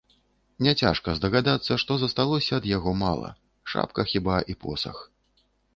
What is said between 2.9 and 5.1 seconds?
мала, шапка хіба і посах.